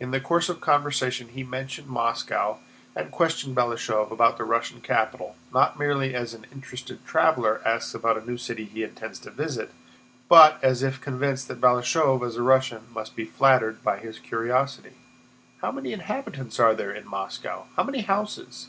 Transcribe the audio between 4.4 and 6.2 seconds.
Russian capital, not merely